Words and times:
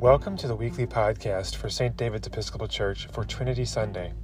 Welcome 0.00 0.38
to 0.38 0.48
the 0.48 0.56
weekly 0.56 0.86
podcast 0.86 1.56
for 1.56 1.68
St. 1.68 1.94
David's 1.94 2.26
Episcopal 2.26 2.66
Church 2.68 3.06
for 3.12 3.22
Trinity 3.22 3.66
Sunday. 3.66 4.14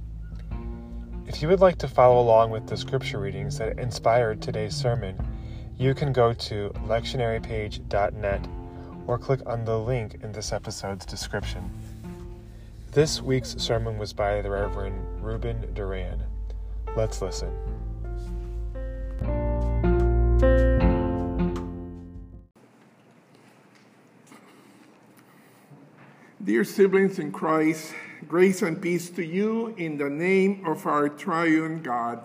If 1.27 1.39
you 1.39 1.47
would 1.49 1.59
like 1.59 1.77
to 1.77 1.87
follow 1.87 2.19
along 2.19 2.49
with 2.49 2.65
the 2.65 2.75
scripture 2.75 3.19
readings 3.19 3.59
that 3.59 3.77
inspired 3.77 4.41
today's 4.41 4.75
sermon, 4.75 5.15
you 5.77 5.93
can 5.93 6.11
go 6.11 6.33
to 6.33 6.71
lectionarypage.net 6.87 8.47
or 9.05 9.19
click 9.19 9.41
on 9.45 9.65
the 9.65 9.77
link 9.77 10.17
in 10.23 10.31
this 10.31 10.51
episode's 10.51 11.05
description. 11.05 11.69
This 12.93 13.21
week's 13.21 13.55
sermon 13.59 13.99
was 13.99 14.13
by 14.13 14.41
the 14.41 14.49
Reverend 14.49 15.23
Ruben 15.23 15.75
Duran. 15.75 16.23
Let's 16.95 17.21
listen. 17.21 17.53
Dear 26.47 26.63
siblings 26.63 27.19
in 27.19 27.33
Christ, 27.33 27.93
grace 28.25 28.61
and 28.61 28.81
peace 28.81 29.09
to 29.09 29.21
you 29.21 29.75
in 29.75 29.97
the 29.97 30.09
name 30.09 30.65
of 30.65 30.85
our 30.85 31.09
triune 31.09 31.81
God. 31.83 32.21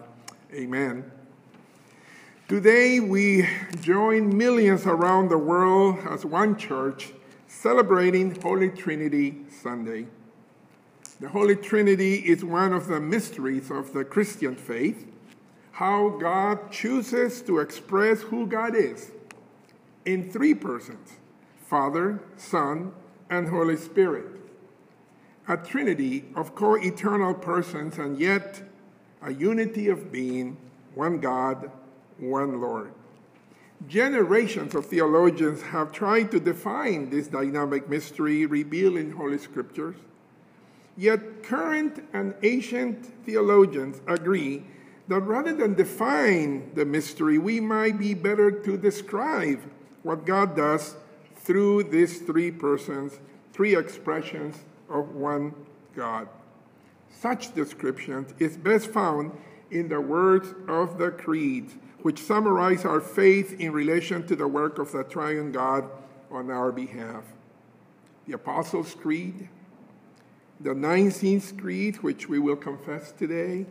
Amen. 0.54 1.10
Today 2.46 3.00
we 3.00 3.48
join 3.80 4.38
millions 4.38 4.86
around 4.86 5.28
the 5.28 5.38
world 5.38 5.98
as 6.08 6.24
one 6.24 6.56
church 6.56 7.08
celebrating 7.48 8.40
Holy 8.40 8.68
Trinity 8.68 9.38
Sunday. 9.60 10.06
The 11.18 11.28
Holy 11.28 11.56
Trinity 11.56 12.18
is 12.18 12.44
one 12.44 12.72
of 12.72 12.86
the 12.86 13.00
mysteries 13.00 13.72
of 13.72 13.92
the 13.92 14.04
Christian 14.04 14.54
faith, 14.54 15.04
how 15.72 16.10
God 16.10 16.70
chooses 16.70 17.42
to 17.42 17.58
express 17.58 18.20
who 18.22 18.46
God 18.46 18.76
is 18.76 19.10
in 20.04 20.30
three 20.30 20.54
persons 20.54 21.14
Father, 21.66 22.22
Son, 22.36 22.92
and 23.32 23.48
Holy 23.48 23.78
Spirit. 23.78 24.26
A 25.48 25.56
trinity 25.56 26.26
of 26.36 26.54
co 26.54 26.74
eternal 26.74 27.32
persons 27.32 27.96
and 27.96 28.18
yet 28.18 28.62
a 29.22 29.32
unity 29.32 29.88
of 29.88 30.12
being, 30.12 30.58
one 30.94 31.18
God, 31.18 31.70
one 32.18 32.60
Lord. 32.60 32.92
Generations 33.88 34.74
of 34.74 34.86
theologians 34.86 35.62
have 35.62 35.92
tried 35.92 36.30
to 36.30 36.38
define 36.38 37.08
this 37.08 37.26
dynamic 37.26 37.88
mystery 37.88 38.44
revealed 38.44 38.98
in 38.98 39.12
Holy 39.12 39.38
Scriptures. 39.38 39.96
Yet 40.96 41.42
current 41.42 42.04
and 42.12 42.34
ancient 42.42 43.24
theologians 43.24 44.02
agree 44.06 44.62
that 45.08 45.20
rather 45.20 45.54
than 45.54 45.74
define 45.74 46.70
the 46.74 46.84
mystery, 46.84 47.38
we 47.38 47.60
might 47.60 47.98
be 47.98 48.12
better 48.12 48.50
to 48.50 48.76
describe 48.76 49.60
what 50.02 50.26
God 50.26 50.54
does 50.54 50.96
through 51.42 51.84
these 51.84 52.20
three 52.20 52.50
persons, 52.50 53.18
three 53.52 53.76
expressions 53.76 54.56
of 54.88 55.14
one 55.14 55.54
God. 55.94 56.28
Such 57.10 57.54
description 57.54 58.26
is 58.38 58.56
best 58.56 58.88
found 58.88 59.32
in 59.70 59.88
the 59.88 60.00
words 60.00 60.54
of 60.68 60.98
the 60.98 61.10
Creed, 61.10 61.70
which 62.02 62.20
summarize 62.20 62.84
our 62.84 63.00
faith 63.00 63.58
in 63.60 63.72
relation 63.72 64.26
to 64.26 64.36
the 64.36 64.46
work 64.46 64.78
of 64.78 64.92
the 64.92 65.04
triune 65.04 65.52
God 65.52 65.88
on 66.30 66.50
our 66.50 66.72
behalf. 66.72 67.24
The 68.26 68.34
Apostles' 68.34 68.94
Creed, 68.94 69.48
the 70.60 70.74
Nicene 70.74 71.40
Creed, 71.58 71.96
which 72.02 72.28
we 72.28 72.38
will 72.38 72.56
confess 72.56 73.12
today, 73.12 73.66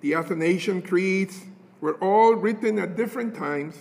the 0.00 0.14
Athanasian 0.14 0.82
Creeds 0.82 1.40
were 1.80 1.94
all 1.94 2.34
written 2.34 2.78
at 2.78 2.96
different 2.96 3.34
times 3.34 3.76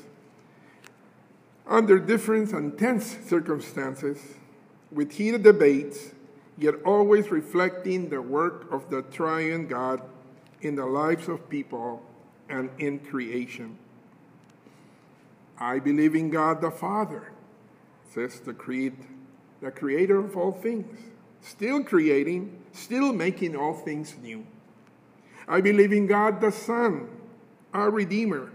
under 1.68 2.00
different 2.00 2.54
and 2.54 2.78
tense 2.78 3.18
circumstances, 3.28 4.20
with 4.92 5.12
heated 5.14 5.44
debates, 5.44 6.12
yet 6.58 6.76
always 6.86 7.32
reflecting 7.32 8.10
the 8.10 8.22
work 8.22 8.72
of 8.72 8.90
the 8.90 9.02
triune 9.04 9.68
God 9.68 10.02
in 10.62 10.76
the 10.76 10.86
lives 10.86 11.28
of 11.28 11.50
people 11.50 12.04
and 12.50 12.70
in 12.78 13.00
creation. 13.00 13.78
I 15.58 15.80
believe 15.80 16.16
in 16.16 16.30
God 16.30 16.62
the 16.62 16.72
Father, 16.72 17.32
says 18.14 18.40
the 18.40 18.54
Creed, 18.54 18.96
the 19.62 19.72
creator 19.72 20.20
of 20.20 20.36
all 20.36 20.52
things, 20.52 21.00
still 21.42 21.84
creating, 21.84 22.60
still 22.74 23.14
making 23.14 23.56
all 23.56 23.74
things 23.74 24.16
new. 24.22 24.46
I 25.48 25.62
believe 25.62 25.92
in 25.92 26.08
God 26.08 26.42
the 26.42 26.52
Son, 26.52 27.10
our 27.74 27.92
Redeemer, 27.92 28.52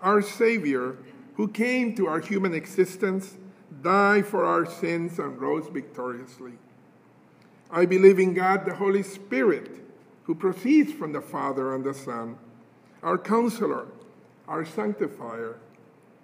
our 0.00 0.22
Savior, 0.22 0.96
who 1.36 1.48
came 1.48 1.94
to 1.94 2.06
our 2.06 2.20
human 2.20 2.54
existence, 2.54 3.36
died 3.82 4.26
for 4.26 4.44
our 4.44 4.64
sins, 4.64 5.18
and 5.18 5.38
rose 5.38 5.68
victoriously. 5.68 6.52
I 7.70 7.84
believe 7.84 8.18
in 8.18 8.32
God 8.32 8.64
the 8.64 8.74
Holy 8.74 9.02
Spirit, 9.02 9.70
who 10.24 10.34
proceeds 10.34 10.92
from 10.92 11.12
the 11.12 11.20
Father 11.20 11.74
and 11.74 11.84
the 11.84 11.92
Son, 11.92 12.38
our 13.02 13.18
counselor, 13.18 13.86
our 14.48 14.64
sanctifier, 14.64 15.58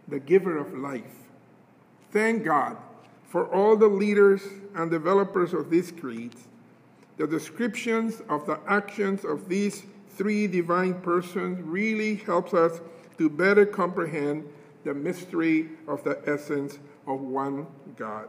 the 0.09 0.19
giver 0.19 0.57
of 0.57 0.73
life. 0.73 1.29
Thank 2.11 2.45
God 2.45 2.77
for 3.29 3.47
all 3.47 3.77
the 3.77 3.89
leaders 3.89 4.43
and 4.75 4.91
developers 4.91 5.53
of 5.53 5.69
these 5.69 5.93
creeds. 5.93 6.49
The 7.19 7.27
descriptions 7.27 8.23
of 8.31 8.47
the 8.47 8.59
actions 8.67 9.25
of 9.25 9.49
these 9.49 9.85
three 10.17 10.47
divine 10.47 11.01
persons 11.03 11.61
really 11.63 12.17
helps 12.17 12.55
us 12.55 12.81
to 13.19 13.29
better 13.29 13.67
comprehend 13.67 14.49
the 14.85 14.95
mystery 14.95 15.71
of 15.87 16.03
the 16.05 16.21
essence 16.27 16.79
of 17.07 17.21
one 17.21 17.67
God. 17.97 18.29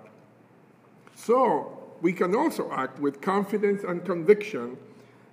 So, 1.15 1.79
we 2.01 2.13
can 2.13 2.35
also 2.35 2.71
act 2.71 2.99
with 2.99 3.21
confidence 3.21 3.83
and 3.83 4.03
conviction 4.03 4.77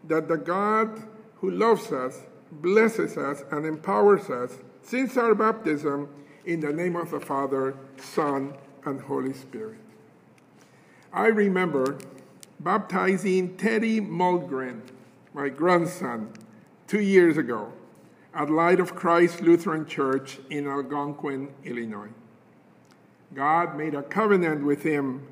that 0.05 0.29
the 0.29 0.37
God 0.37 1.03
who 1.37 1.51
loves 1.51 1.91
us, 1.93 2.21
blesses 2.53 3.17
us, 3.17 3.43
and 3.51 3.67
empowers 3.67 4.31
us 4.31 4.59
since 4.83 5.17
our 5.17 5.35
baptism 5.35 6.09
in 6.45 6.61
the 6.61 6.73
name 6.73 6.97
of 6.97 7.11
the 7.11 7.21
Father, 7.21 7.77
Son, 7.97 8.55
and 8.85 9.01
Holy 9.01 9.33
Spirit. 9.33 9.79
I 11.13 11.27
remember 11.27 11.99
baptizing 12.61 13.57
Teddy 13.57 14.01
Mulgren, 14.01 14.83
my 15.35 15.49
grandson, 15.49 16.33
two 16.87 17.01
years 17.01 17.37
ago 17.37 17.73
at 18.35 18.51
Light 18.51 18.81
of 18.81 18.95
Christ 18.95 19.41
Lutheran 19.41 19.87
Church 19.87 20.39
in 20.51 20.67
Algonquin, 20.67 21.53
Illinois. 21.65 22.11
God 23.35 23.77
made 23.77 23.95
a 23.95 24.03
covenant 24.03 24.65
with 24.65 24.83
him 24.83 25.27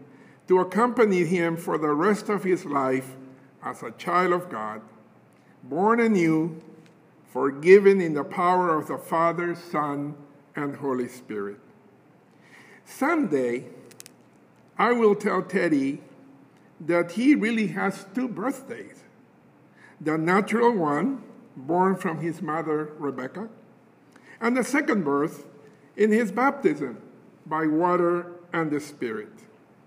to 0.49 0.61
accompany 0.61 1.25
him 1.25 1.57
for 1.57 1.79
the 1.79 1.91
rest 1.91 2.29
of 2.29 2.45
his 2.45 2.65
life 2.65 3.17
as 3.63 3.83
a 3.83 3.91
child 3.93 4.33
of 4.33 4.49
God, 4.49 4.81
born 5.63 6.01
anew, 6.01 6.61
forgiven 7.33 8.01
in 8.01 8.15
the 8.15 8.25
power 8.25 8.77
of 8.77 8.89
the 8.89 8.99
Father, 8.99 9.55
Son, 9.55 10.15
and 10.57 10.77
Holy 10.77 11.09
Spirit. 11.09 11.59
Someday, 12.85 13.67
I 14.79 14.93
will 14.93 15.15
tell 15.15 15.43
Teddy 15.43 16.01
that 16.81 17.13
he 17.13 17.35
really 17.35 17.69
has 17.69 18.07
two 18.15 18.29
birthdays 18.29 19.05
the 20.01 20.17
natural 20.17 20.73
one, 20.73 21.23
born 21.67 21.97
from 21.97 22.21
his 22.21 22.41
mother, 22.41 22.93
Rebecca, 22.99 23.49
and 24.41 24.57
the 24.57 24.65
second 24.65 25.05
birth 25.05 25.47
in 25.97 26.13
his 26.13 26.31
baptism 26.31 27.03
by 27.47 27.67
water 27.67 28.33
and 28.53 28.71
the 28.71 28.81
Spirit. 28.81 29.33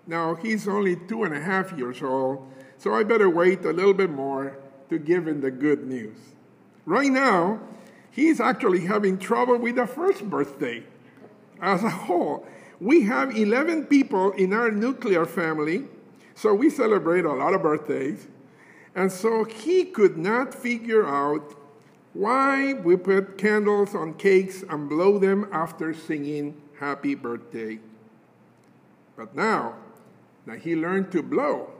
Now, 0.05 0.35
he's 0.35 0.67
only 0.67 0.95
two 0.95 1.23
and 1.23 1.35
a 1.35 1.39
half 1.39 1.71
years 1.73 2.01
old, 2.01 2.51
so 2.77 2.93
I 2.93 3.03
better 3.03 3.29
wait 3.29 3.63
a 3.65 3.71
little 3.71 3.93
bit 3.93 4.09
more 4.09 4.57
to 4.89 4.97
give 4.97 5.27
him 5.27 5.41
the 5.41 5.51
good 5.51 5.87
news. 5.87 6.17
Right 6.85 7.11
now, 7.11 7.61
he's 8.09 8.41
actually 8.41 8.81
having 8.81 9.17
trouble 9.17 9.57
with 9.57 9.75
the 9.75 9.87
first 9.87 10.29
birthday. 10.29 10.83
As 11.61 11.83
a 11.83 11.89
whole, 11.89 12.45
we 12.79 13.03
have 13.03 13.37
11 13.37 13.85
people 13.85 14.31
in 14.31 14.51
our 14.51 14.71
nuclear 14.71 15.25
family, 15.25 15.85
so 16.33 16.53
we 16.53 16.69
celebrate 16.69 17.23
a 17.23 17.33
lot 17.33 17.53
of 17.53 17.61
birthdays. 17.61 18.27
And 18.95 19.11
so 19.11 19.43
he 19.43 19.85
could 19.85 20.17
not 20.17 20.53
figure 20.53 21.07
out 21.07 21.55
why 22.13 22.73
we 22.73 22.97
put 22.97 23.37
candles 23.37 23.95
on 23.95 24.13
cakes 24.15 24.63
and 24.69 24.89
blow 24.89 25.17
them 25.17 25.47
after 25.51 25.93
singing 25.93 26.61
happy 26.79 27.15
birthday. 27.15 27.79
But 29.15 29.35
now 29.35 29.75
that 30.45 30.59
he 30.59 30.75
learned 30.75 31.11
to 31.11 31.21
blow, 31.23 31.71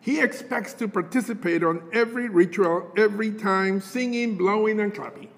he 0.00 0.20
expects 0.20 0.72
to 0.74 0.86
participate 0.86 1.64
on 1.64 1.82
every 1.92 2.28
ritual, 2.28 2.92
every 2.96 3.32
time, 3.32 3.80
singing, 3.80 4.36
blowing, 4.36 4.78
and 4.78 4.94
clapping, 4.94 5.30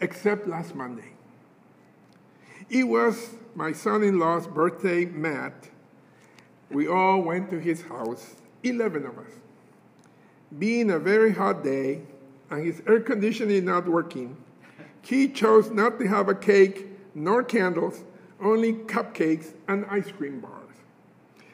except 0.00 0.46
last 0.46 0.74
Monday. 0.74 1.14
It 2.68 2.84
was 2.84 3.30
my 3.56 3.72
son 3.72 4.04
in 4.04 4.20
law's 4.20 4.46
birthday, 4.46 5.06
Matt. 5.06 5.68
We 6.70 6.86
all 6.86 7.22
went 7.22 7.50
to 7.50 7.58
his 7.58 7.82
house, 7.82 8.36
11 8.62 9.04
of 9.04 9.18
us. 9.18 9.32
Being 10.56 10.90
a 10.90 11.00
very 11.00 11.32
hot 11.32 11.64
day 11.64 12.02
and 12.50 12.64
his 12.64 12.82
air 12.86 13.00
conditioning 13.00 13.64
not 13.64 13.88
working, 13.88 14.36
he 15.02 15.28
chose 15.28 15.70
not 15.70 15.98
to 15.98 16.06
have 16.06 16.28
a 16.28 16.34
cake 16.34 16.86
nor 17.14 17.42
candles, 17.42 18.02
only 18.40 18.72
cupcakes 18.72 19.54
and 19.68 19.86
ice 19.86 20.10
cream 20.12 20.40
bars. 20.40 20.54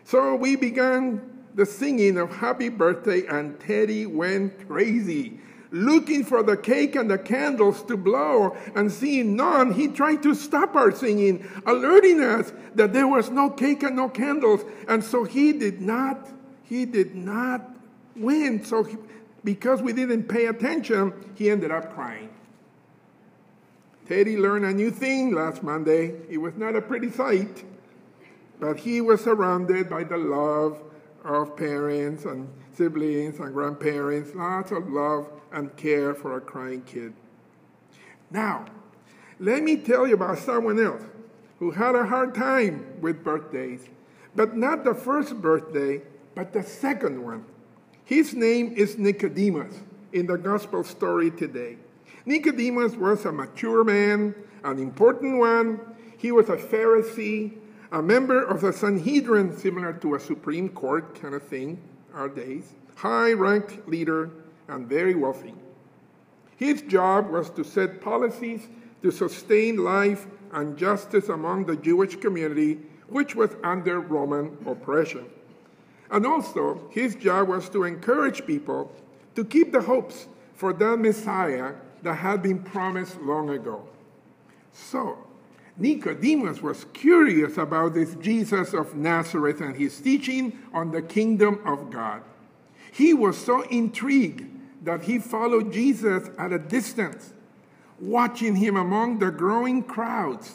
So 0.05 0.35
we 0.35 0.57
began 0.57 1.21
the 1.55 1.67
singing 1.67 2.19
of 2.19 2.31
happy 2.37 2.69
birthday, 2.69 3.27
and 3.27 3.59
Teddy 3.59 4.07
went 4.07 4.69
crazy. 4.69 5.41
Looking 5.73 6.25
for 6.25 6.43
the 6.43 6.57
cake 6.57 6.95
and 6.95 7.11
the 7.11 7.19
candles 7.19 7.83
to 7.85 7.97
blow, 7.97 8.57
and 8.75 8.93
seeing 8.93 9.37
none, 9.37 9.73
he 9.73 9.89
tried 9.89 10.23
to 10.23 10.35
stop 10.35 10.77
our 10.77 10.93
singing, 10.93 11.47
alerting 11.67 12.23
us 12.23 12.53
that 12.75 12.93
there 12.93 13.09
was 13.09 13.31
no 13.31 13.51
cake 13.51 13.83
and 13.83 13.97
no 13.97 14.09
candles. 14.09 14.65
And 14.87 15.03
so 15.03 15.25
he 15.25 15.53
did 15.53 15.81
not, 15.81 16.29
he 16.63 16.85
did 16.85 17.15
not 17.15 17.69
win. 18.15 18.65
So 18.65 18.85
he, 18.85 18.97
because 19.47 19.81
we 19.81 19.93
didn't 19.93 20.25
pay 20.25 20.47
attention, 20.47 21.15
he 21.37 21.49
ended 21.49 21.71
up 21.71 21.95
crying. 21.95 22.29
Teddy 24.09 24.37
learned 24.37 24.65
a 24.65 24.73
new 24.73 24.91
thing 24.91 25.33
last 25.33 25.63
Monday. 25.63 26.17
It 26.29 26.39
was 26.39 26.57
not 26.57 26.75
a 26.75 26.83
pretty 26.83 27.13
sight, 27.13 27.65
but 28.59 28.77
he 28.81 29.01
was 29.01 29.23
surrounded 29.23 29.89
by 29.89 30.03
the 30.03 30.17
love 30.17 30.83
of 31.25 31.57
parents 31.57 32.25
and 32.25 32.49
siblings 32.75 33.39
and 33.39 33.55
grandparents, 33.55 34.35
lots 34.35 34.73
of 34.73 34.89
love 34.89 35.29
and 35.53 35.75
care 35.77 36.13
for 36.13 36.37
a 36.37 36.41
crying 36.41 36.83
kid. 36.83 37.15
Now, 38.33 38.67
let 39.39 39.63
me 39.63 39.77
tell 39.77 40.09
you 40.09 40.15
about 40.15 40.39
someone 40.39 40.81
else 40.85 41.03
who 41.61 41.71
had 41.71 41.95
a 41.95 42.05
hard 42.05 42.35
time 42.35 43.01
with 43.01 43.23
birthdays, 43.23 43.87
but 44.35 44.57
not 44.57 44.83
the 44.83 44.95
first 44.95 45.41
birthday, 45.41 46.03
but 46.35 46.53
the 46.53 46.65
second 46.65 47.23
one. 47.23 47.45
His 48.07 48.35
name 48.35 48.73
is 48.77 48.99
Nicodemus 48.99 49.81
in 50.13 50.27
the 50.27 50.39
gospel 50.39 50.85
story 50.85 51.33
today. 51.33 51.77
Nicodemus 52.25 52.95
was 52.95 53.25
a 53.25 53.33
mature 53.33 53.83
man, 53.83 54.33
an 54.63 54.79
important 54.79 55.41
one. 55.41 55.81
He 56.17 56.31
was 56.31 56.49
a 56.49 56.57
Pharisee, 56.57 57.55
a 57.91 58.01
member 58.01 58.45
of 58.45 58.61
the 58.61 58.73
Sanhedrin, 58.73 59.59
similar 59.59 59.93
to 59.95 60.15
a 60.15 60.21
Supreme 60.21 60.69
Court 60.69 61.21
kind 61.21 61.35
of 61.35 61.43
thing, 61.43 61.83
our 62.15 62.29
days, 62.29 62.75
high 62.95 63.33
ranked 63.33 63.89
leader, 63.89 64.31
and 64.69 64.89
very 64.89 65.17
wealthy. 65.17 65.55
His 66.57 66.83
job 66.83 67.29
was 67.29 67.51
to 67.51 67.65
set 67.65 68.01
policies 68.01 68.69
to 69.03 69.11
sustain 69.11 69.79
life 69.79 70.29
and 70.53 70.79
justice 70.79 71.29
among 71.29 71.67
the 71.67 71.75
Jewish 71.75 72.15
community, 72.15 72.79
which 73.09 73.35
was 73.35 73.51
under 73.65 73.99
Roman 73.99 74.57
oppression. 74.65 75.27
And 76.11 76.25
also, 76.27 76.89
his 76.91 77.15
job 77.15 77.49
was 77.49 77.69
to 77.71 77.85
encourage 77.85 78.47
people 78.47 78.93
to 79.35 79.45
keep 79.45 79.73
the 79.73 79.83
hopes 79.83 80.29
for 80.55 80.73
that 80.73 80.99
Messiah 80.99 81.75
that 82.03 82.15
had 82.15 82.43
been 82.43 82.61
promised 82.63 83.21
long 83.21 83.51
ago. 83.51 83.89
So, 84.73 85.19
Nicodemus 85.79 86.63
was 86.63 86.85
curious 86.93 87.59
about 87.59 87.95
this 87.95 88.15
Jesus 88.17 88.73
of 88.73 88.95
Nazareth 88.95 89.61
and 89.61 89.77
his 89.77 90.01
teaching 90.01 90.59
on 90.73 90.91
the 90.91 91.03
kingdom 91.03 91.61
of 91.65 91.91
God. 91.91 92.23
He 92.93 93.13
was 93.13 93.37
so 93.37 93.63
intrigued 93.63 94.49
that 94.85 95.03
he 95.03 95.19
followed 95.19 95.73
Jesus 95.73 96.31
at 96.39 96.53
a 96.53 96.59
distance, 96.59 97.35
watching 98.01 98.57
him 98.57 98.77
among 98.77 99.19
the 99.19 99.31
growing 99.31 99.83
crowds, 99.83 100.53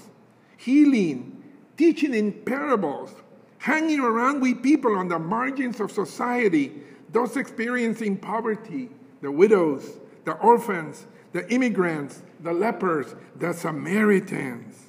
healing, 0.57 1.43
teaching 1.77 2.13
in 2.13 2.31
parables, 2.31 3.13
hanging 3.61 3.99
around 3.99 4.41
with 4.41 4.63
people 4.63 4.95
on 4.95 5.07
the 5.07 5.19
margins 5.19 5.79
of 5.79 5.91
society, 5.91 6.71
those 7.11 7.37
experiencing 7.37 8.17
poverty, 8.17 8.89
the 9.21 9.31
widows, 9.31 9.99
the 10.25 10.33
orphans, 10.37 11.05
the 11.31 11.47
immigrants, 11.53 12.23
the 12.39 12.51
lepers, 12.51 13.13
the 13.35 13.53
Samaritans. 13.53 14.87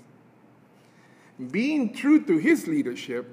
Being 1.50 1.92
true 1.92 2.24
to 2.24 2.38
his 2.38 2.66
leadership, 2.66 3.28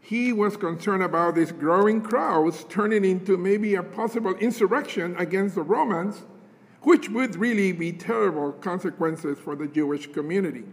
he 0.00 0.32
was 0.32 0.56
concerned 0.56 1.02
about 1.02 1.34
these 1.34 1.52
growing 1.52 2.00
crowds 2.00 2.64
turning 2.70 3.04
into 3.04 3.36
maybe 3.36 3.74
a 3.74 3.82
possible 3.82 4.34
insurrection 4.36 5.14
against 5.18 5.54
the 5.54 5.62
Romans, 5.62 6.22
which 6.80 7.10
would 7.10 7.36
really 7.36 7.72
be 7.72 7.92
terrible 7.92 8.52
consequences 8.52 9.38
for 9.38 9.54
the 9.54 9.66
Jewish 9.66 10.10
community. 10.10 10.64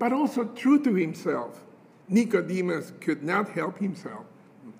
But 0.00 0.12
also 0.12 0.46
true 0.46 0.82
to 0.82 0.94
himself, 0.94 1.60
Nicodemus 2.12 2.92
could 3.00 3.22
not 3.22 3.48
help 3.48 3.78
himself. 3.78 4.26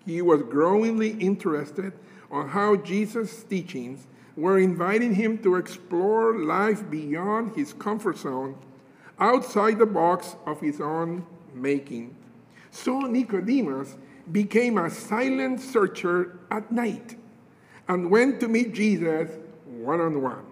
He 0.05 0.21
was 0.21 0.43
growingly 0.43 1.11
interested 1.11 1.93
on 2.31 2.49
how 2.49 2.77
Jesus' 2.77 3.43
teachings 3.45 4.07
were 4.37 4.59
inviting 4.59 5.15
him 5.15 5.39
to 5.39 5.57
explore 5.57 6.39
life 6.39 6.89
beyond 6.91 7.57
his 7.57 7.73
comfort 7.73 8.19
zone, 8.19 8.57
outside 9.19 9.79
the 9.79 9.87
box 9.87 10.37
of 10.47 10.61
his 10.61 10.81
own 10.81 11.25
making. 11.55 12.17
So 12.71 13.01
Nicodemus 13.01 13.97
became 14.31 14.79
a 14.79 14.91
silent 14.91 15.61
searcher 15.61 16.39
at 16.51 16.73
night 16.73 17.19
and 17.89 18.11
went 18.11 18.41
to 18.41 18.49
meet 18.49 18.73
Jesus 18.73 19.31
one 19.67 20.01
on 20.01 20.23
one. 20.23 20.45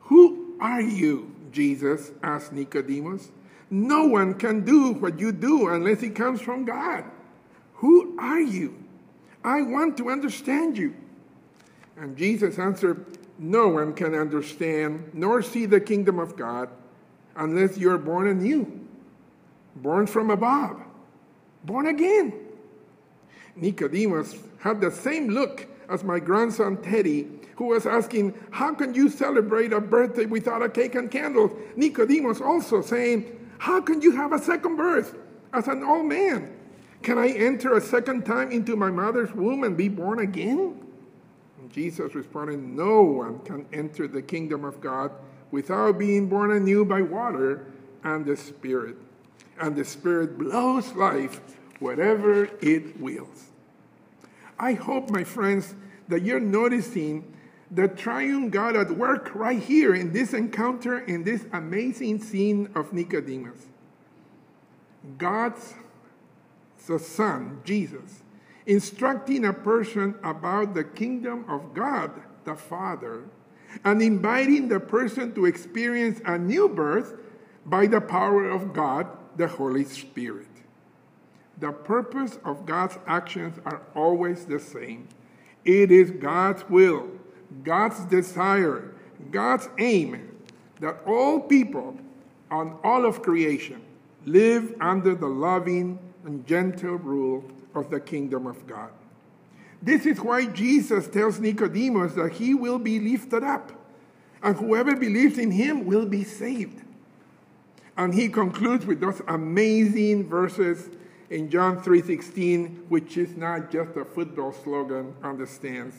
Who 0.00 0.56
are 0.60 0.80
you? 0.80 1.34
Jesus 1.50 2.12
asked 2.22 2.52
Nicodemus. 2.52 3.30
No 3.70 4.06
one 4.06 4.34
can 4.34 4.64
do 4.64 4.92
what 4.92 5.18
you 5.18 5.32
do 5.32 5.68
unless 5.68 6.02
it 6.02 6.14
comes 6.14 6.40
from 6.40 6.64
God. 6.64 7.04
Who 7.74 8.18
are 8.18 8.40
you? 8.40 8.82
I 9.44 9.62
want 9.62 9.96
to 9.98 10.10
understand 10.10 10.78
you. 10.78 10.94
And 11.96 12.16
Jesus 12.16 12.58
answered, 12.58 13.18
No 13.38 13.68
one 13.68 13.92
can 13.92 14.14
understand 14.14 15.10
nor 15.12 15.42
see 15.42 15.66
the 15.66 15.80
kingdom 15.80 16.18
of 16.18 16.36
God 16.36 16.70
unless 17.36 17.76
you're 17.76 17.98
born 17.98 18.28
anew, 18.28 18.86
born 19.76 20.06
from 20.06 20.30
above, 20.30 20.80
born 21.64 21.86
again. 21.86 22.32
Nicodemus 23.54 24.36
had 24.60 24.80
the 24.80 24.90
same 24.90 25.28
look 25.28 25.66
as 25.88 26.04
my 26.04 26.18
grandson 26.18 26.76
Teddy, 26.82 27.28
who 27.56 27.66
was 27.66 27.86
asking, 27.86 28.34
How 28.50 28.74
can 28.74 28.94
you 28.94 29.08
celebrate 29.08 29.72
a 29.72 29.80
birthday 29.80 30.26
without 30.26 30.62
a 30.62 30.68
cake 30.68 30.94
and 30.94 31.10
candles? 31.10 31.50
Nicodemus 31.76 32.40
also 32.40 32.82
saying, 32.82 33.34
How 33.58 33.80
can 33.80 34.00
you 34.00 34.12
have 34.16 34.32
a 34.32 34.38
second 34.38 34.76
birth 34.76 35.16
as 35.52 35.68
an 35.68 35.82
old 35.82 36.06
man? 36.06 36.54
Can 37.02 37.18
I 37.18 37.28
enter 37.28 37.76
a 37.76 37.80
second 37.80 38.24
time 38.24 38.50
into 38.50 38.76
my 38.76 38.90
mother's 38.90 39.32
womb 39.32 39.64
and 39.64 39.76
be 39.76 39.88
born 39.88 40.20
again? 40.20 40.80
Jesus 41.70 42.14
responded, 42.14 42.62
No 42.62 43.02
one 43.02 43.40
can 43.40 43.66
enter 43.72 44.08
the 44.08 44.22
kingdom 44.22 44.64
of 44.64 44.80
God 44.80 45.12
without 45.50 45.98
being 45.98 46.28
born 46.28 46.50
anew 46.52 46.84
by 46.84 47.02
water 47.02 47.66
and 48.04 48.24
the 48.24 48.36
Spirit. 48.36 48.96
And 49.60 49.76
the 49.76 49.84
Spirit 49.84 50.38
blows 50.38 50.92
life 50.92 51.40
wherever 51.78 52.44
it 52.60 52.98
wills. 53.00 53.46
I 54.58 54.72
hope, 54.72 55.10
my 55.10 55.24
friends, 55.24 55.74
that 56.08 56.22
you're 56.22 56.40
noticing 56.40 57.34
the 57.70 57.88
triune 57.88 58.50
God 58.50 58.76
at 58.76 58.90
work 58.90 59.34
right 59.34 59.62
here 59.62 59.94
in 59.94 60.12
this 60.12 60.32
encounter, 60.32 61.00
in 61.00 61.24
this 61.24 61.44
amazing 61.52 62.20
scene 62.20 62.70
of 62.74 62.92
Nicodemus. 62.92 63.66
God's 65.16 65.74
Son, 66.78 67.60
Jesus, 67.64 68.22
instructing 68.66 69.44
a 69.44 69.52
person 69.52 70.14
about 70.22 70.74
the 70.74 70.84
kingdom 70.84 71.44
of 71.48 71.74
God 71.74 72.10
the 72.44 72.54
Father 72.54 73.24
and 73.84 74.00
inviting 74.00 74.68
the 74.68 74.80
person 74.80 75.34
to 75.34 75.44
experience 75.44 76.20
a 76.24 76.38
new 76.38 76.68
birth 76.68 77.14
by 77.66 77.86
the 77.86 78.00
power 78.00 78.48
of 78.48 78.72
God 78.72 79.06
the 79.36 79.46
Holy 79.46 79.84
Spirit. 79.84 80.46
The 81.58 81.72
purpose 81.72 82.38
of 82.44 82.64
God's 82.64 82.98
actions 83.06 83.58
are 83.66 83.82
always 83.94 84.46
the 84.46 84.58
same. 84.58 85.08
It 85.64 85.90
is 85.90 86.10
God's 86.10 86.68
will, 86.70 87.10
God's 87.62 88.04
desire, 88.06 88.94
God's 89.30 89.68
aim 89.78 90.28
that 90.80 91.00
all 91.06 91.40
people 91.40 91.96
on 92.50 92.78
all 92.84 93.04
of 93.04 93.22
creation 93.22 93.80
live 94.24 94.74
under 94.80 95.14
the 95.14 95.26
loving 95.26 95.98
and 96.24 96.46
gentle 96.46 96.96
rule 96.96 97.44
of 97.74 97.90
the 97.90 98.00
kingdom 98.00 98.46
of 98.46 98.66
God. 98.66 98.90
This 99.80 100.06
is 100.06 100.20
why 100.20 100.46
Jesus 100.46 101.06
tells 101.08 101.38
Nicodemus 101.38 102.14
that 102.14 102.32
he 102.32 102.54
will 102.54 102.78
be 102.78 102.98
lifted 102.98 103.44
up, 103.44 103.72
and 104.42 104.56
whoever 104.56 104.96
believes 104.96 105.38
in 105.38 105.50
him 105.50 105.86
will 105.86 106.06
be 106.06 106.24
saved. 106.24 106.82
And 107.96 108.14
he 108.14 108.28
concludes 108.28 108.86
with 108.86 109.00
those 109.00 109.20
amazing 109.26 110.28
verses 110.28 110.90
in 111.30 111.50
John 111.50 111.80
3:16, 111.82 112.84
which 112.88 113.16
is 113.16 113.36
not 113.36 113.70
just 113.70 113.96
a 113.96 114.04
football 114.04 114.52
slogan 114.52 115.14
on 115.22 115.38
the 115.38 115.46
stands. 115.46 115.96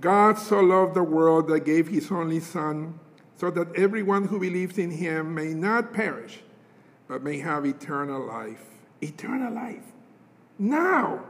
God 0.00 0.38
so 0.38 0.60
loved 0.60 0.94
the 0.94 1.02
world 1.02 1.48
that 1.48 1.60
gave 1.60 1.88
his 1.88 2.10
only 2.10 2.40
son 2.40 2.98
so 3.36 3.50
that 3.50 3.74
everyone 3.76 4.28
who 4.28 4.38
believes 4.38 4.78
in 4.78 4.90
him 4.90 5.34
may 5.34 5.52
not 5.52 5.92
perish 5.92 6.40
but 7.08 7.22
may 7.22 7.38
have 7.38 7.66
eternal 7.66 8.24
life. 8.24 8.64
Eternal 9.02 9.52
life. 9.52 9.84
Now, 10.58 11.24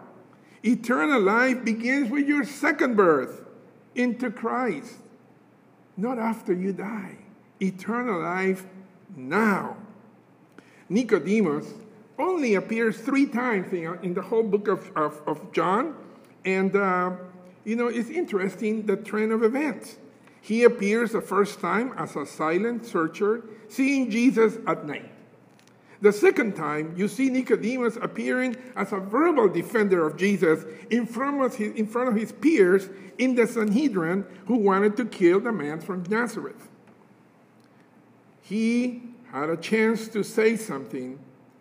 eternal 0.63 1.21
life 1.21 1.65
begins 1.65 2.11
with 2.11 2.29
your 2.29 2.45
second 2.45 2.97
birth 2.97 3.43
into 3.95 4.31
Christ, 4.31 4.95
not 5.97 6.19
after 6.19 6.53
you 6.53 6.73
die. 6.73 7.17
Eternal 7.61 8.21
life 8.21 8.65
now. 9.17 9.77
Nicodemus 10.89 11.73
only 12.19 12.55
appears 12.55 12.99
three 12.99 13.27
times 13.27 13.73
in, 13.73 13.99
in 14.03 14.15
the 14.15 14.23
whole 14.23 14.43
book 14.43 14.69
of, 14.69 14.91
of, 14.95 15.21
of 15.27 15.51
John. 15.53 15.97
And, 16.45 16.77
uh, 16.77 17.13
you 17.65 17.77
know, 17.77 17.89
it's 17.89 18.11
interesting 18.11 18.87
the 18.87 18.97
trend 18.97 19.33
of 19.33 19.43
events. 19.43 19.97
He 20.41 20.65
appears 20.65 21.13
the 21.13 21.21
first 21.21 21.61
time 21.61 21.93
as 21.97 22.17
a 22.17 22.27
silent 22.27 22.85
searcher, 22.85 23.45
seeing 23.69 24.11
Jesus 24.11 24.59
at 24.67 24.87
night. 24.87 25.11
The 26.01 26.13
second 26.13 26.57
time, 26.57 26.95
you 26.97 27.07
see 27.07 27.31
Nicodemus 27.31 27.97
appearing 27.97 28.57
as 28.75 28.93
a 28.93 28.99
verbal 28.99 29.49
defender 29.49 30.05
of 30.05 30.17
Jesus 30.17 30.65
in 30.91 31.07
front 31.07 31.41
of 31.41 31.55
his, 31.55 31.73
in 31.75 31.87
front 31.87 32.09
of 32.09 32.17
his 32.17 32.33
peers 32.33 32.91
in 33.19 33.37
the 33.37 33.47
Sanhedrin 33.47 34.27
who 34.47 34.57
wanted 34.57 34.97
to 34.97 35.05
kill 35.05 35.39
the 35.39 35.53
man 35.53 35.81
from 35.81 36.03
Nazareth. 36.11 36.69
He 38.41 39.03
had 39.31 39.49
a 39.49 39.57
chance 39.57 40.09
to 40.09 40.25
say 40.25 40.57
something, 40.57 41.21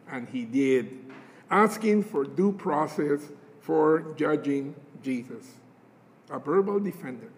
and 0.09 0.27
he 0.27 0.43
did, 0.43 1.05
asking 1.51 2.05
for 2.05 2.23
due 2.23 2.51
process 2.51 3.21
for 3.59 4.13
judging 4.17 4.73
Jesus, 5.03 5.60
a 6.31 6.39
verbal 6.39 6.79
defender. 6.79 7.29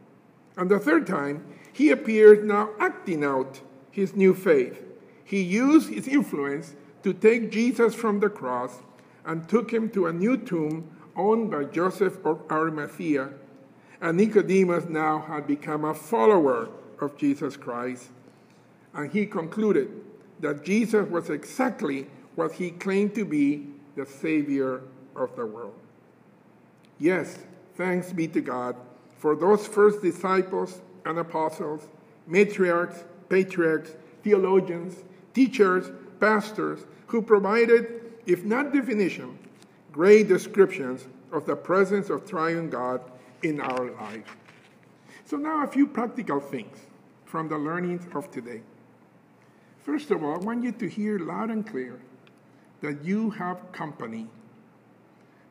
And 0.58 0.70
the 0.70 0.80
third 0.80 1.08
time, 1.08 1.46
he 1.72 1.90
appeared 1.90 2.46
now 2.46 2.70
acting 2.80 3.24
out 3.24 3.62
his 3.92 4.16
new 4.16 4.34
faith. 4.34 4.84
He 5.24 5.42
used 5.42 5.90
his 5.90 6.08
influence 6.08 6.76
to 7.04 7.14
take 7.14 7.52
Jesus 7.52 7.96
from 7.96 8.20
the 8.20 8.30
cross 8.30 8.82
and 9.26 9.48
took 9.48 9.72
him 9.72 9.90
to 9.92 10.08
a 10.08 10.14
new 10.14 10.38
tomb 10.38 10.90
owned 11.16 11.52
by 11.52 11.64
Joseph 11.66 12.24
of 12.26 12.42
Arimathea. 12.52 13.30
And 14.02 14.18
Nicodemus 14.18 14.86
now 14.90 15.20
had 15.20 15.48
become 15.48 15.86
a 15.86 15.94
follower 15.94 16.70
of 17.00 17.18
Jesus 17.18 17.56
Christ. 17.56 18.10
And 18.94 19.12
he 19.12 19.26
concluded 19.26 19.90
that 20.40 20.64
Jesus 20.64 21.10
was 21.10 21.30
exactly 21.30 22.08
what 22.36 22.54
he 22.54 22.72
claimed 22.72 23.16
to 23.16 23.26
be 23.26 23.68
the 23.96 24.06
Savior 24.06 24.82
of 25.16 25.36
the 25.36 25.46
world. 25.46 25.76
Yes, 27.00 27.38
thanks 27.76 28.12
be 28.14 28.28
to 28.30 28.42
God 28.42 28.76
for 29.18 29.36
those 29.36 29.66
first 29.66 30.02
disciples 30.02 30.82
and 31.06 31.18
apostles, 31.18 31.88
matriarchs, 32.30 33.04
patriarchs, 33.30 33.96
theologians, 34.24 35.04
teachers, 35.34 35.92
pastors, 36.20 36.80
who 37.08 37.22
provided, 37.22 38.14
if 38.26 38.44
not 38.44 38.74
definition, 38.74 39.38
great 39.92 40.28
descriptions 40.28 41.08
of 41.32 41.46
the 41.46 41.56
presence 41.56 42.10
of 42.10 42.28
triune 42.28 42.70
God 42.70 43.02
in 43.44 43.60
our 43.60 43.92
lives. 43.92 44.30
So, 45.26 45.38
now 45.38 45.64
a 45.64 45.68
few 45.68 45.88
practical 45.88 46.40
things 46.40 46.78
from 47.26 47.48
the 47.48 47.58
learnings 47.58 48.06
of 48.14 48.30
today. 48.32 48.62
First 49.84 50.12
of 50.12 50.24
all, 50.24 50.36
I 50.36 50.38
want 50.38 50.64
you 50.64 50.72
to 50.72 50.88
hear 50.88 51.20
loud 51.20 51.50
and 51.50 51.66
clear 51.66 52.00
that 52.82 53.04
you 53.04 53.32
have 53.32 53.72
company. 53.72 54.28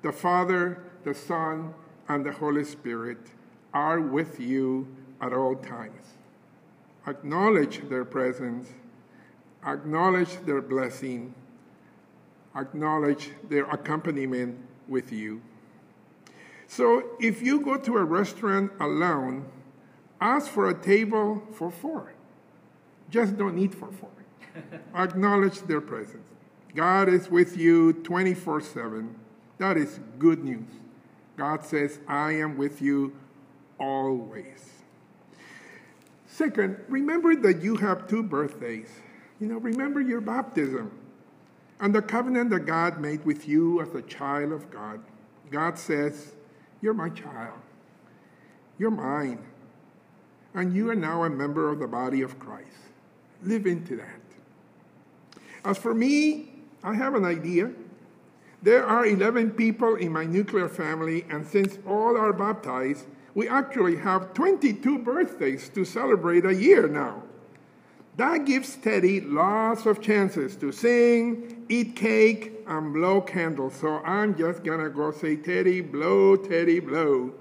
The 0.02 0.12
Father, 0.12 0.83
the 1.05 1.14
Son, 1.14 1.75
and 2.12 2.26
the 2.26 2.33
Holy 2.33 2.62
Spirit 2.62 3.19
are 3.73 3.99
with 3.99 4.38
you 4.38 4.87
at 5.23 5.33
all 5.33 5.57
times. 5.57 6.19
Acknowledge 7.07 7.88
their 7.88 8.04
presence, 8.04 8.69
acknowledge 9.66 10.37
their 10.45 10.61
blessing, 10.61 11.35
acknowledge 12.54 13.31
their 13.49 13.64
accompaniment 13.64 14.59
with 14.88 15.11
you. 15.11 15.40
So 16.66 17.16
if 17.19 17.40
you 17.40 17.61
go 17.61 17.78
to 17.78 17.97
a 17.97 18.04
restaurant 18.04 18.73
alone, 18.78 19.47
ask 20.21 20.50
for 20.50 20.69
a 20.69 20.75
table 20.75 21.42
for 21.54 21.71
four. 21.71 22.12
Just 23.09 23.38
don't 23.38 23.59
eat 23.59 23.75
for 23.75 23.90
four. 23.90 24.11
acknowledge 24.95 25.61
their 25.62 25.81
presence. 25.81 26.28
God 26.75 27.09
is 27.09 27.31
with 27.31 27.57
you 27.57 27.95
24 27.95 28.61
7. 28.61 29.14
That 29.57 29.78
is 29.78 29.99
good 30.19 30.45
news. 30.45 30.82
God 31.37 31.65
says, 31.65 31.99
I 32.07 32.33
am 32.33 32.57
with 32.57 32.83
you 32.83 33.15
always. 33.79 34.71
Second, 36.27 36.79
remember 36.89 37.37
that 37.37 37.62
you 37.62 37.77
have 37.77 38.09
two 38.09 38.23
birthdays. 38.23 38.89
You 39.41 39.49
know, 39.49 39.59
remember 39.59 40.01
your 40.01 40.21
baptism 40.21 40.91
and 41.81 41.95
the 41.95 42.01
covenant 42.01 42.51
that 42.51 42.61
God 42.61 43.01
made 43.01 43.25
with 43.25 43.49
you 43.49 43.83
as 43.83 43.95
a 43.95 44.03
child 44.03 44.53
of 44.53 44.71
God. 44.71 45.01
God 45.51 45.79
says, 45.79 46.33
You're 46.81 46.95
my 46.95 47.09
child. 47.09 47.59
You're 48.79 48.91
mine. 48.91 49.45
And 50.55 50.75
you 50.75 50.91
are 50.91 50.95
now 50.95 51.25
a 51.25 51.31
member 51.31 51.71
of 51.71 51.79
the 51.79 51.87
body 51.87 52.23
of 52.23 52.39
Christ. 52.39 52.69
Live 53.43 53.67
into 53.67 53.97
that. 53.97 54.21
As 55.65 55.79
for 55.79 55.95
me, 55.95 56.53
I 56.83 56.95
have 56.95 57.15
an 57.15 57.25
idea. 57.25 57.73
There 58.62 58.87
are 58.87 59.04
11 59.04 59.52
people 59.52 59.97
in 59.97 60.12
my 60.12 60.25
nuclear 60.25 60.69
family, 60.69 61.26
and 61.28 61.45
since 61.47 61.78
all 61.87 62.16
are 62.16 62.33
baptized, 62.33 63.07
we 63.35 63.49
actually 63.49 63.97
have 63.97 64.35
22 64.35 64.99
birthdays 64.99 65.69
to 65.71 65.85
celebrate 65.85 66.45
a 66.45 66.54
year 66.54 66.87
now. 66.87 67.23
That 68.16 68.45
gives 68.45 68.76
Teddy 68.76 69.21
lots 69.21 69.87
of 69.87 70.00
chances 70.00 70.54
to 70.57 70.71
sing, 70.71 71.64
eat 71.69 71.97
cake, 71.97 72.52
and 72.66 72.92
blow 72.92 73.21
candles. 73.23 73.75
So 73.75 73.99
I'm 74.04 74.37
just 74.37 74.62
gonna 74.62 74.90
go 74.90 75.11
say, 75.11 75.37
Teddy, 75.37 75.81
blow, 75.81 76.37
Teddy, 76.37 76.78
blow. 76.78 77.33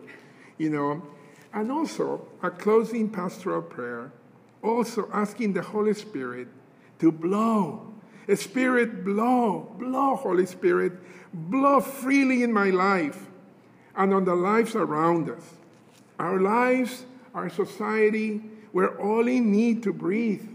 You 0.57 0.69
know, 0.69 1.03
and 1.53 1.71
also 1.71 2.27
a 2.41 2.49
closing 2.49 3.09
pastoral 3.09 3.61
prayer, 3.61 4.11
also 4.63 5.09
asking 5.13 5.53
the 5.53 5.61
Holy 5.61 5.93
Spirit 5.93 6.47
to 6.99 7.11
blow. 7.11 7.90
Spirit, 8.35 9.03
blow, 9.03 9.75
blow, 9.77 10.15
Holy 10.15 10.45
Spirit, 10.45 10.93
blow 11.33 11.79
freely 11.79 12.43
in 12.43 12.51
my 12.51 12.69
life 12.69 13.27
and 13.95 14.13
on 14.13 14.25
the 14.25 14.35
lives 14.35 14.75
around 14.75 15.29
us. 15.29 15.43
Our 16.19 16.39
lives, 16.39 17.05
our 17.33 17.49
society, 17.49 18.41
we're 18.73 18.97
all 18.99 19.27
in 19.27 19.51
need 19.51 19.83
to 19.83 19.93
breathe, 19.93 20.47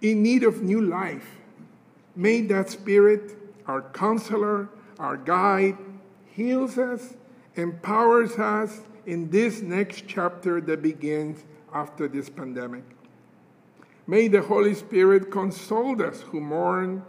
in 0.00 0.22
need 0.22 0.44
of 0.44 0.62
new 0.62 0.80
life. 0.80 1.36
May 2.16 2.42
that 2.42 2.70
Spirit, 2.70 3.36
our 3.66 3.82
counselor, 3.82 4.68
our 4.98 5.16
guide, 5.16 5.76
heals 6.32 6.78
us, 6.78 7.14
empowers 7.54 8.38
us 8.38 8.80
in 9.06 9.30
this 9.30 9.62
next 9.62 10.04
chapter 10.06 10.60
that 10.60 10.82
begins 10.82 11.44
after 11.72 12.08
this 12.08 12.28
pandemic. 12.28 12.84
May 14.08 14.26
the 14.28 14.40
Holy 14.40 14.74
Spirit 14.74 15.30
console 15.30 16.02
us 16.02 16.22
who 16.22 16.40
mourn 16.40 17.04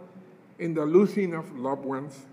in 0.58 0.74
the 0.74 0.84
losing 0.84 1.32
of 1.32 1.58
loved 1.58 1.86
ones. 1.86 2.26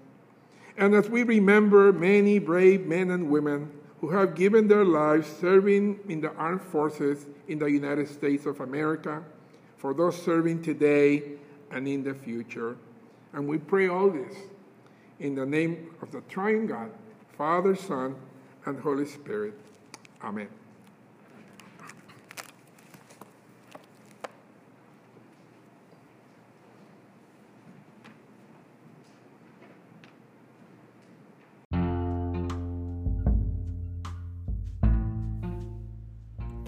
And 0.78 0.94
as 0.94 1.10
we 1.10 1.24
remember 1.24 1.94
many 1.94 2.38
brave 2.38 2.86
men 2.86 3.10
and 3.12 3.30
women 3.30 3.72
who 4.02 4.10
have 4.10 4.36
given 4.36 4.68
their 4.68 4.84
lives 4.84 5.26
serving 5.40 6.02
in 6.10 6.20
the 6.20 6.34
armed 6.34 6.62
forces 6.62 7.26
in 7.48 7.60
the 7.60 7.68
United 7.68 8.10
States 8.10 8.46
of 8.46 8.60
America, 8.60 9.24
for 9.78 9.94
those 9.94 10.22
serving 10.22 10.62
today 10.62 11.24
and 11.72 11.88
in 11.88 12.04
the 12.04 12.14
future. 12.14 12.76
And 13.32 13.48
we 13.48 13.58
pray 13.60 13.88
all 13.88 14.10
this 14.10 14.36
in 15.20 15.34
the 15.34 15.46
name 15.46 15.92
of 16.02 16.12
the 16.12 16.22
triune 16.22 16.68
God, 16.68 16.92
Father, 17.38 17.74
Son, 17.74 18.16
and 18.66 18.80
Holy 18.80 19.06
Spirit. 19.06 19.54
Amen. 20.22 20.50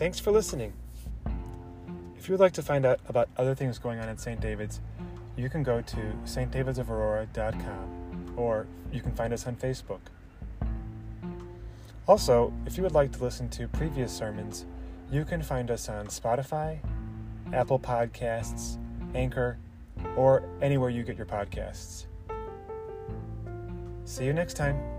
Thanks 0.10 0.20
for 0.20 0.32
listening. 0.32 0.74
If 2.18 2.28
you 2.28 2.34
would 2.34 2.40
like 2.40 2.54
to 2.54 2.64
find 2.64 2.84
out 2.84 3.00
about 3.08 3.30
other 3.38 3.54
things 3.54 3.78
going 3.78 4.00
on 4.00 4.10
at 4.10 4.20
St. 4.20 4.42
David's, 4.42 4.82
you 5.36 5.52
can 5.52 5.62
go 5.62 5.82
to 5.82 5.98
stdavidsofaurora.com 6.26 8.34
or 8.36 8.66
you 8.92 9.02
can 9.02 9.12
find 9.12 9.32
us 9.34 9.46
on 9.46 9.56
Facebook. 9.56 10.00
Also, 12.08 12.52
if 12.66 12.76
you 12.76 12.82
would 12.82 12.94
like 12.94 13.12
to 13.12 13.24
listen 13.24 13.50
to 13.50 13.68
previous 13.68 14.12
sermons, 14.12 14.66
you 15.12 15.26
can 15.26 15.44
find 15.44 15.70
us 15.70 15.88
on 15.88 16.08
Spotify, 16.08 16.80
Apple 17.54 17.78
Podcasts, 17.78 18.80
Anchor, 19.14 19.60
or 20.16 20.42
anywhere 20.60 20.90
you 20.90 21.04
get 21.04 21.18
your 21.18 21.28
podcasts. 21.28 22.06
See 24.06 24.26
you 24.26 24.34
next 24.34 24.56
time. 24.56 24.99